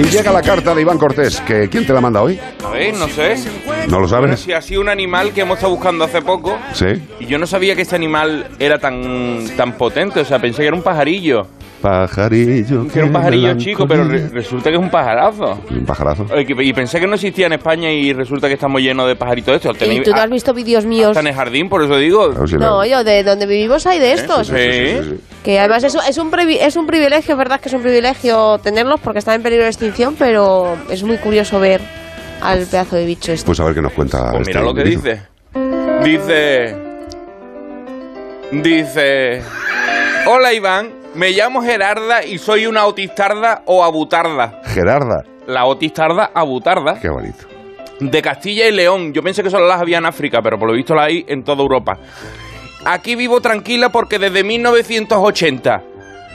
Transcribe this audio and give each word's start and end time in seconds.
Y 0.00 0.04
llega 0.04 0.32
la 0.32 0.40
carta 0.40 0.74
de 0.74 0.80
Iván 0.80 0.96
Cortés, 0.96 1.40
que 1.42 1.68
¿quién 1.68 1.86
te 1.86 1.92
la 1.92 2.00
manda 2.00 2.22
hoy? 2.22 2.40
A 2.64 2.70
ver, 2.70 2.94
no 2.94 3.06
sé. 3.08 3.36
¿No 3.88 4.00
lo 4.00 4.08
Bueno, 4.08 4.08
sabes? 4.08 4.40
si 4.40 4.52
ha 4.52 4.62
sido 4.62 4.80
un 4.80 4.88
animal 4.88 5.32
que 5.34 5.42
hemos 5.42 5.58
estado 5.58 5.74
buscando 5.74 6.04
hace 6.04 6.22
poco. 6.22 6.58
Sí. 6.72 6.86
Y 7.20 7.26
yo 7.26 7.38
no 7.38 7.46
sabía 7.46 7.76
que 7.76 7.82
este 7.82 7.96
animal 7.96 8.48
era 8.58 8.78
tan, 8.78 9.46
tan 9.58 9.72
potente. 9.76 10.20
O 10.20 10.24
sea, 10.24 10.38
pensé 10.38 10.62
que 10.62 10.68
era 10.68 10.76
un 10.76 10.82
pajarillo. 10.82 11.46
Pajarillo. 11.80 12.86
Que 12.88 12.98
era 12.98 13.06
un 13.06 13.12
pajarillo 13.12 13.56
chico, 13.56 13.86
pero 13.88 14.04
re- 14.04 14.28
resulta 14.28 14.70
que 14.70 14.76
es 14.76 14.82
un 14.82 14.90
pajarazo. 14.90 15.58
Un 15.70 15.84
pajarazo. 15.86 16.26
Eh, 16.34 16.46
Y 16.62 16.72
pensé 16.72 17.00
que 17.00 17.06
no 17.06 17.14
existía 17.14 17.46
en 17.46 17.54
España 17.54 17.90
y 17.90 18.12
resulta 18.12 18.48
que 18.48 18.54
estamos 18.54 18.80
llenos 18.80 19.06
de 19.08 19.16
pajaritos 19.16 19.56
estos. 19.56 19.76
¿Y 19.88 20.00
tú 20.02 20.10
no 20.12 20.20
has 20.20 20.30
visto 20.30 20.52
vídeos 20.54 20.84
míos? 20.84 21.08
hasta 21.08 21.20
en 21.20 21.26
el 21.28 21.34
jardín, 21.34 21.68
por 21.68 21.82
eso 21.82 21.96
digo. 21.96 22.30
Claro, 22.30 22.46
sí, 22.46 22.56
No, 22.56 22.84
yo, 22.84 23.02
de 23.04 23.22
donde 23.24 23.46
vivimos 23.46 23.86
hay 23.86 23.98
de 23.98 24.12
estos. 24.12 24.46
Sí. 24.48 24.54
sí, 24.54 24.98
sí. 25.02 25.20
Que 25.42 25.58
además 25.58 25.82
es, 25.84 25.94
un- 25.94 26.02
es, 26.08 26.18
un 26.18 26.30
es 26.38 26.76
un 26.76 26.86
privilegio, 26.86 27.32
es 27.32 27.38
verdad 27.38 27.60
que 27.60 27.68
es 27.68 27.74
un 27.74 27.82
privilegio 27.82 28.58
tenerlos 28.58 29.00
porque 29.00 29.18
están 29.20 29.36
en 29.36 29.42
peligro 29.42 29.64
de 29.64 29.70
extinción, 29.70 30.14
pero 30.18 30.76
es 30.90 31.02
muy 31.02 31.16
curioso 31.16 31.58
ver 31.60 31.80
al 32.42 32.66
pedazo 32.66 32.96
de 32.96 33.06
bicho 33.06 33.32
este. 33.32 33.46
Pues 33.46 33.58
a 33.60 33.64
ver 33.64 33.74
qué 33.74 33.82
nos 33.82 33.92
cuenta. 33.92 34.30
Pues 34.32 34.46
mira 34.46 34.60
este 34.60 34.68
lo 34.68 34.74
que 34.74 34.80
individuo. 34.82 35.12
dice. 36.02 36.18
Dice. 36.18 36.76
Dice. 38.52 39.42
Hola 40.26 40.52
Iván, 40.52 40.90
me 41.14 41.30
llamo 41.30 41.62
Gerarda 41.62 42.24
y 42.24 42.38
soy 42.38 42.66
una 42.66 42.82
autistarda 42.82 43.62
o 43.66 43.84
abutarda. 43.84 44.60
Gerarda. 44.66 45.24
La 45.46 45.60
autistarda 45.60 46.30
abutarda 46.34 47.00
Qué 47.00 47.08
bonito. 47.08 47.46
de 47.98 48.22
Castilla 48.22 48.68
y 48.68 48.72
León. 48.72 49.12
Yo 49.12 49.22
pensé 49.22 49.42
que 49.42 49.50
solo 49.50 49.66
las 49.66 49.80
había 49.80 49.98
en 49.98 50.06
África, 50.06 50.40
pero 50.42 50.58
por 50.58 50.68
lo 50.68 50.74
visto 50.74 50.94
las 50.94 51.06
hay 51.06 51.24
en 51.28 51.42
toda 51.42 51.62
Europa. 51.62 51.98
Aquí 52.84 53.14
vivo 53.14 53.40
tranquila 53.40 53.90
porque 53.90 54.18
desde 54.18 54.42
1980, 54.44 55.82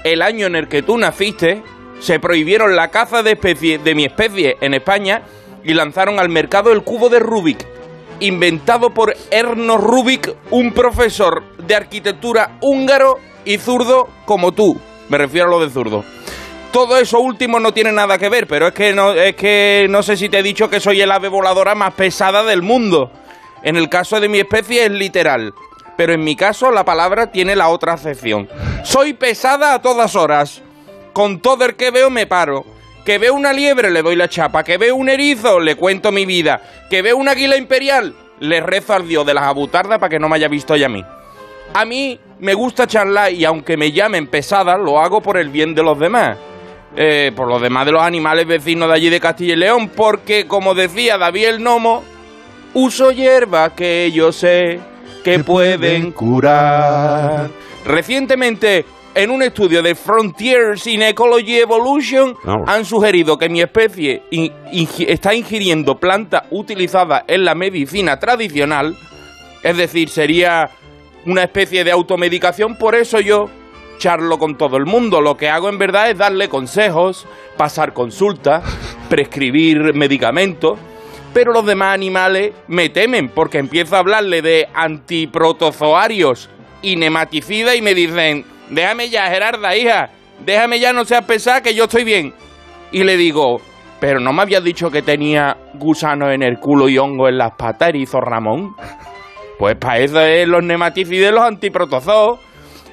el 0.04 0.22
año 0.22 0.46
en 0.48 0.56
el 0.56 0.68
que 0.68 0.84
tú 0.84 0.98
naciste, 0.98 1.64
se 2.00 2.20
prohibieron 2.20 2.76
la 2.76 2.90
caza 2.90 3.24
de, 3.24 3.32
especie, 3.32 3.80
de 3.80 3.96
mi 3.96 4.06
especie 4.06 4.58
en 4.62 4.74
España 4.74 5.24
y 5.64 5.74
lanzaron 5.74 6.20
al 6.20 6.30
mercado 6.30 6.72
el 6.72 6.84
cubo 6.84 7.10
de 7.10 7.20
Rubik, 7.20 7.66
inventado 8.20 8.94
por 8.94 9.16
Erno 9.32 9.78
Rubik, 9.78 10.36
un 10.52 10.74
profesor 10.74 11.44
de 11.66 11.76
arquitectura 11.76 12.58
húngaro 12.62 13.18
y 13.46 13.58
zurdo 13.58 14.10
como 14.26 14.52
tú. 14.52 14.80
Me 15.10 15.18
refiero 15.18 15.48
a 15.48 15.52
lo 15.52 15.60
de 15.62 15.70
zurdo. 15.70 16.04
Todo 16.72 16.98
eso 16.98 17.20
último 17.20 17.60
no 17.60 17.74
tiene 17.74 17.92
nada 17.92 18.18
que 18.18 18.28
ver, 18.28 18.48
pero 18.48 18.68
es 18.68 18.74
que 18.74 18.92
no, 18.92 19.14
es 19.14 19.36
que 19.36 19.88
no 19.90 20.04
sé 20.04 20.18
si 20.18 20.28
te 20.28 20.40
he 20.40 20.44
dicho 20.44 20.70
que 20.70 20.82
soy 20.82 21.00
el 21.02 21.12
ave 21.12 21.30
voladora 21.30 21.74
más 21.74 21.94
pesada 21.94 22.44
del 22.44 22.62
mundo. 22.62 23.12
En 23.64 23.78
el 23.78 23.88
caso 23.88 24.20
de 24.20 24.28
mi 24.28 24.40
especie 24.40 24.86
es 24.86 24.92
literal, 24.92 25.54
pero 25.96 26.14
en 26.14 26.24
mi 26.24 26.36
caso 26.36 26.72
la 26.72 26.84
palabra 26.84 27.32
tiene 27.32 27.56
la 27.56 27.70
otra 27.70 27.94
acepción. 27.94 28.50
Soy 28.84 29.14
pesada 29.14 29.74
a 29.74 29.82
todas 29.82 30.16
horas. 30.16 30.62
Con 31.14 31.40
todo 31.40 31.64
el 31.64 31.76
que 31.76 31.92
veo 31.92 32.10
me 32.10 32.28
paro. 32.28 32.66
Que 33.06 33.18
veo 33.20 33.34
una 33.34 33.54
liebre 33.54 33.90
le 33.90 34.02
doy 34.02 34.18
la 34.18 34.28
chapa. 34.28 34.64
Que 34.64 34.78
veo 34.78 34.96
un 34.96 35.08
erizo 35.08 35.62
le 35.62 35.76
cuento 35.76 36.12
mi 36.12 36.26
vida. 36.26 36.62
Que 36.90 37.02
veo 37.02 37.16
una 37.16 37.32
águila 37.32 37.56
imperial 37.56 38.14
le 38.40 38.60
rezo 38.60 38.94
al 38.94 39.08
dios 39.08 39.26
de 39.26 39.34
las 39.34 39.46
abutardas 39.46 40.00
para 40.00 40.10
que 40.10 40.20
no 40.20 40.28
me 40.28 40.36
haya 40.36 40.48
visto 40.48 40.76
ya 40.76 40.88
a 40.88 40.90
mí. 40.90 41.04
A 41.74 41.86
mí 41.86 42.20
me 42.40 42.54
gusta 42.54 42.88
charlar 42.88 43.32
y 43.34 43.46
aunque 43.46 43.78
me 43.78 43.92
llamen 43.92 44.28
pesada, 44.28 44.78
lo 44.78 45.00
hago 45.00 45.22
por 45.22 45.38
el 45.38 45.50
bien 45.50 45.74
de 45.74 45.84
los 45.84 45.98
demás. 46.00 46.38
Eh, 46.98 47.34
por 47.36 47.50
los 47.50 47.62
demás 47.62 47.86
de 47.86 47.92
los 47.92 48.02
animales 48.02 48.48
vecinos 48.48 48.88
de 48.88 48.94
allí 48.96 49.10
de 49.10 49.20
Castilla 49.20 49.54
y 49.54 49.58
León, 49.58 49.90
porque 49.94 50.48
como 50.48 50.74
decía 50.74 51.18
David 51.18 51.46
el 51.48 51.64
Nomo, 51.64 52.04
uso 52.74 53.12
hierbas 53.12 53.74
que 53.74 54.10
yo 54.14 54.32
sé 54.32 54.80
que 55.22 55.40
pueden 55.40 56.14
curar. 56.14 57.50
Recientemente, 57.86 58.86
en 59.14 59.30
un 59.30 59.42
estudio 59.44 59.82
de 59.82 59.94
Frontiers 59.94 60.88
in 60.88 61.02
Ecology 61.02 61.58
Evolution, 61.60 62.34
han 62.66 62.86
sugerido 62.86 63.38
que 63.38 63.50
mi 63.50 63.60
especie 63.62 64.24
in- 64.32 64.54
está 65.08 65.34
ingiriendo 65.34 65.96
plantas 65.96 66.44
utilizadas 66.52 67.24
en 67.28 67.44
la 67.44 67.56
medicina 67.56 68.18
tradicional, 68.20 68.96
es 69.64 69.76
decir, 69.76 70.08
sería 70.10 70.70
una 71.26 71.44
especie 71.44 71.84
de 71.84 71.92
automedicación, 71.92 72.78
por 72.78 72.96
eso 72.96 73.20
yo 73.20 73.50
charlo 73.98 74.38
con 74.38 74.58
todo 74.58 74.78
el 74.78 74.86
mundo. 74.86 75.22
Lo 75.22 75.38
que 75.38 75.50
hago 75.50 75.70
en 75.70 75.78
verdad 75.78 76.10
es 76.10 76.18
darle 76.18 76.50
consejos, 76.50 77.28
pasar 77.58 77.94
consultas, 77.94 78.64
prescribir 79.10 79.94
medicamentos. 79.94 80.78
Pero 81.34 81.52
los 81.52 81.66
demás 81.66 81.94
animales 81.94 82.54
me 82.68 82.90
temen 82.90 83.30
porque 83.30 83.58
empiezo 83.58 83.96
a 83.96 84.00
hablarle 84.00 84.42
de 84.42 84.70
antiprotozoarios 84.74 86.50
y 86.82 86.96
nematicidas 86.96 87.76
y 87.76 87.82
me 87.82 87.94
dicen, 87.94 88.46
déjame 88.70 89.10
ya, 89.10 89.30
Gerarda, 89.30 89.76
hija, 89.76 90.12
déjame 90.46 90.80
ya, 90.80 90.94
no 90.94 91.04
seas 91.04 91.26
pesada, 91.26 91.62
que 91.62 91.76
yo 91.76 91.86
estoy 91.86 92.06
bien. 92.06 92.34
Y 92.92 93.04
le 93.04 93.18
digo, 93.18 93.60
pero 94.00 94.22
no 94.22 94.32
me 94.32 94.44
habías 94.44 94.64
dicho 94.64 94.90
que 94.90 95.02
tenía 95.02 95.58
gusanos 95.74 96.32
en 96.32 96.42
el 96.42 96.60
culo 96.60 96.88
y 96.88 96.98
hongo 96.98 97.28
en 97.28 97.38
las 97.38 97.52
patas, 97.54 97.90
erizo 97.90 98.22
Ramón. 98.22 98.76
Pues 99.58 99.76
para 99.78 100.00
eso 100.00 100.20
es 100.22 100.48
los 100.48 100.64
nematicidas 100.64 101.32
y 101.32 101.34
los 101.36 101.44
antiprotozoos. 101.44 102.40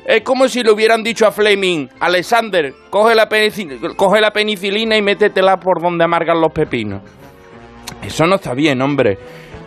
Es 0.05 0.23
como 0.23 0.49
si 0.49 0.63
le 0.63 0.73
hubieran 0.73 1.05
dicho 1.05 1.27
a 1.27 1.33
Fleming, 1.33 1.87
Alexander, 2.01 2.75
coge 2.91 3.15
la, 3.15 3.29
penici- 3.29 3.95
coge 3.95 4.21
la 4.21 4.33
penicilina 4.33 4.97
y 4.97 5.03
métetela 5.03 5.61
por 5.61 5.81
donde 5.81 6.03
amargan 6.05 6.41
los 6.41 6.51
pepinos. 6.53 7.03
Eso 8.05 8.27
no 8.27 8.35
está 8.35 8.53
bien, 8.53 8.83
hombre. 8.83 9.17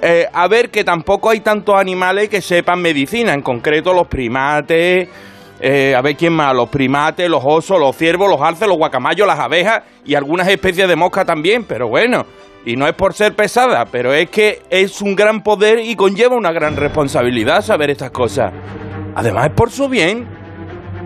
Eh, 0.02 0.28
a 0.32 0.48
ver, 0.50 0.70
que 0.70 0.84
tampoco 0.84 1.30
hay 1.30 1.40
tantos 1.40 1.76
animales 1.76 2.28
que 2.28 2.42
sepan 2.42 2.82
medicina, 2.82 3.34
en 3.34 3.42
concreto 3.42 3.94
los 3.94 4.08
primates, 4.08 5.08
eh, 5.60 5.96
a 5.96 6.02
ver 6.02 6.16
quién 6.18 6.34
más, 6.34 6.54
los 6.54 6.70
primates, 6.70 7.30
los 7.30 7.42
osos, 7.44 7.80
los 7.80 7.96
ciervos, 7.96 8.30
los 8.30 8.42
alces, 8.42 8.68
los 8.68 8.78
guacamayos, 8.78 9.26
las 9.26 9.40
abejas 9.40 9.84
y 10.04 10.16
algunas 10.16 10.48
especies 10.48 10.88
de 10.88 10.96
mosca 10.96 11.24
también, 11.24 11.64
pero 11.64 11.88
bueno, 11.88 12.26
y 12.66 12.76
no 12.76 12.88
es 12.88 12.94
por 12.94 13.14
ser 13.14 13.36
pesada, 13.36 13.86
pero 13.86 14.14
es 14.14 14.30
que 14.30 14.64
es 14.70 15.02
un 15.02 15.16
gran 15.16 15.44
poder 15.44 15.80
y 15.80 15.96
conlleva 15.96 16.36
una 16.36 16.52
gran 16.52 16.76
responsabilidad 16.76 17.62
saber 17.62 17.90
estas 17.90 18.12
cosas. 18.12 18.52
Además 19.16 19.48
es 19.48 19.54
por 19.54 19.72
su 19.72 19.88
bien, 19.88 20.28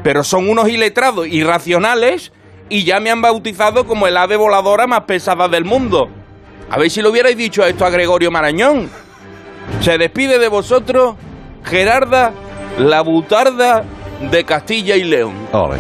pero 0.03 0.23
son 0.23 0.49
unos 0.49 0.69
iletrados 0.69 1.27
irracionales 1.27 2.31
y 2.69 2.85
ya 2.85 2.99
me 2.99 3.11
han 3.11 3.21
bautizado 3.21 3.85
como 3.85 4.07
el 4.07 4.17
ave 4.17 4.35
voladora 4.35 4.87
más 4.87 5.01
pesada 5.01 5.47
del 5.47 5.65
mundo. 5.65 6.09
A 6.71 6.77
ver 6.77 6.89
si 6.89 7.01
lo 7.01 7.09
hubierais 7.09 7.37
dicho 7.37 7.65
esto 7.65 7.85
a 7.85 7.89
Gregorio 7.89 8.31
Marañón. 8.31 8.89
Se 9.81 9.97
despide 9.97 10.39
de 10.39 10.47
vosotros 10.47 11.15
Gerarda, 11.63 12.31
la 12.77 13.01
butarda 13.01 13.83
de 14.31 14.43
Castilla 14.43 14.95
y 14.95 15.03
León. 15.03 15.33
Ole. 15.53 15.77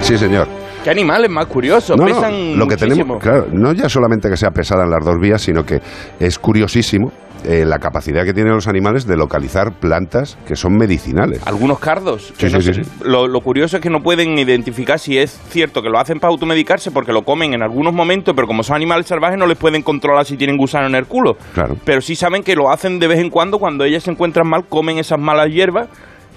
Sí, 0.00 0.16
señor. 0.18 0.48
Qué 0.84 0.90
animales 0.90 1.30
más 1.30 1.46
curiosos, 1.46 1.96
No, 1.96 2.06
no, 2.06 2.14
pesan 2.14 2.58
lo 2.58 2.66
que 2.66 2.74
muchísimo. 2.74 2.78
tenemos, 3.18 3.22
claro, 3.22 3.46
no 3.52 3.72
ya 3.72 3.88
solamente 3.88 4.28
que 4.28 4.36
sea 4.36 4.50
pesada 4.50 4.82
en 4.84 4.90
las 4.90 5.04
dos 5.04 5.14
vías, 5.20 5.40
sino 5.40 5.64
que 5.64 5.80
es 6.18 6.40
curiosísimo 6.40 7.12
eh, 7.44 7.64
la 7.64 7.78
capacidad 7.78 8.24
que 8.24 8.32
tienen 8.34 8.52
los 8.52 8.66
animales 8.66 9.06
de 9.06 9.16
localizar 9.16 9.72
plantas 9.78 10.36
que 10.46 10.56
son 10.56 10.76
medicinales. 10.76 11.40
Algunos 11.46 11.78
cardos. 11.78 12.32
Sí, 12.36 12.46
no 12.52 12.60
sí, 12.60 12.72
Lo, 13.04 13.28
lo 13.28 13.40
curioso 13.42 13.76
es 13.76 13.82
que 13.82 13.90
no 13.90 14.00
pueden 14.00 14.36
identificar 14.38 14.98
si 14.98 15.18
es 15.18 15.30
cierto 15.50 15.82
que 15.82 15.88
lo 15.88 16.00
hacen 16.00 16.18
para 16.18 16.32
automedicarse 16.32 16.90
porque 16.90 17.12
lo 17.12 17.22
comen 17.22 17.54
en 17.54 17.62
algunos 17.62 17.92
momentos, 17.92 18.34
pero 18.34 18.48
como 18.48 18.64
son 18.64 18.74
animales 18.74 19.06
salvajes 19.06 19.38
no 19.38 19.46
les 19.46 19.58
pueden 19.58 19.82
controlar 19.82 20.24
si 20.24 20.36
tienen 20.36 20.56
gusano 20.56 20.86
en 20.88 20.96
el 20.96 21.06
culo. 21.06 21.36
Claro. 21.54 21.76
Pero 21.84 22.00
sí 22.00 22.16
saben 22.16 22.42
que 22.42 22.56
lo 22.56 22.70
hacen 22.72 22.98
de 22.98 23.06
vez 23.06 23.20
en 23.20 23.30
cuando 23.30 23.58
cuando 23.58 23.84
ellas 23.84 24.02
se 24.02 24.10
encuentran 24.10 24.48
mal, 24.48 24.64
comen 24.68 24.98
esas 24.98 25.18
malas 25.20 25.48
hierbas 25.48 25.88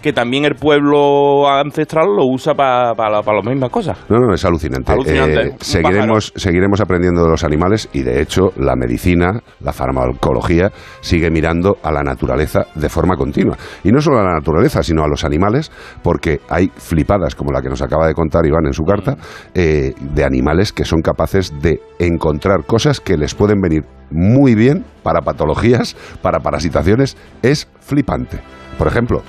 que 0.05 0.13
también 0.13 0.45
el 0.45 0.53
pueblo 0.53 1.49
ancestral 1.49 2.05
lo 2.15 2.27
usa 2.27 2.53
para 2.53 3.09
las 3.09 3.25
mismas 3.43 3.71
cosas. 3.71 3.97
No, 4.07 4.19
no, 4.19 4.35
es 4.35 4.45
alucinante. 4.45 4.91
Alucinante, 4.91 5.47
Eh, 5.47 5.55
seguiremos, 5.59 6.31
seguiremos 6.35 6.79
aprendiendo 6.79 7.23
de 7.23 7.31
los 7.31 7.43
animales 7.43 7.89
y, 7.91 8.03
de 8.03 8.21
hecho, 8.21 8.51
la 8.55 8.75
medicina, 8.75 9.41
la 9.61 9.73
farmacología, 9.73 10.71
sigue 11.01 11.31
mirando 11.31 11.77
a 11.81 11.91
la 11.91 12.03
naturaleza 12.03 12.67
de 12.75 12.87
forma 12.87 13.15
continua. 13.15 13.57
Y 13.83 13.91
no 13.91 13.99
solo 13.99 14.19
a 14.19 14.23
la 14.25 14.35
naturaleza, 14.35 14.83
sino 14.83 15.03
a 15.03 15.07
los 15.07 15.23
animales, 15.23 15.71
porque 16.03 16.39
hay 16.49 16.69
flipadas, 16.75 17.33
como 17.33 17.51
la 17.51 17.63
que 17.63 17.69
nos 17.69 17.81
acaba 17.81 18.05
de 18.05 18.13
contar 18.13 18.45
Iván 18.45 18.67
en 18.67 18.73
su 18.73 18.83
carta, 18.83 19.17
eh, 19.55 19.95
de 19.99 20.23
animales 20.23 20.71
que 20.71 20.85
son 20.85 21.01
capaces 21.01 21.51
de 21.63 21.79
encontrar 21.97 22.63
cosas 22.67 22.99
que 22.99 23.17
les 23.17 23.33
pueden 23.33 23.59
venir 23.59 23.85
muy 24.11 24.53
bien 24.53 24.85
para 25.01 25.21
patologías, 25.21 25.95
para 26.21 26.41
parasitaciones. 26.41 27.17
Es 27.41 27.67
flipante. 27.79 28.39
Por 28.77 28.87
ejemplo, 28.87 29.21